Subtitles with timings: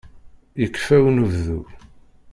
[0.61, 1.59] Yekfa unebdu.